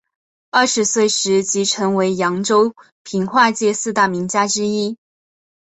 [0.49, 4.97] 二十岁时即成为扬州评话界四大名家之一。